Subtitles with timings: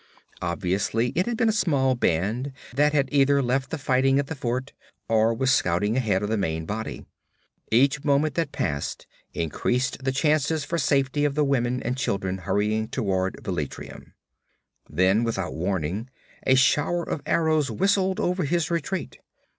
[0.41, 4.33] Obviously it had been a small band that had either left the fighting at the
[4.33, 4.73] fort,
[5.07, 7.05] or was scouting ahead of the main body.
[7.71, 12.87] Each moment that passed increased the chances for safety of the women and children hurrying
[12.87, 14.13] toward Velitrium.
[14.89, 16.09] Then without warning
[16.47, 19.19] a shower of arrows whistled over his retreat.